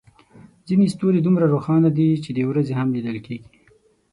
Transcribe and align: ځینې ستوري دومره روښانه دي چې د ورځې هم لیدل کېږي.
ځینې 0.67 0.85
ستوري 0.93 1.19
دومره 1.23 1.45
روښانه 1.53 1.89
دي 1.97 2.09
چې 2.23 2.29
د 2.33 2.39
ورځې 2.49 2.73
هم 2.79 2.87
لیدل 2.95 3.17
کېږي. 3.25 3.49